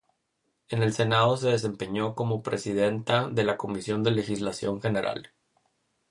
En 0.69 0.81
el 0.81 0.93
senado 0.93 1.37
se 1.37 1.49
desempeñó 1.51 2.15
como 2.15 2.41
presidenta 2.41 3.29
de 3.29 3.43
la 3.43 3.55
Comisión 3.55 4.01
de 4.01 4.09
Legislación 4.09 4.81
General. 4.81 5.31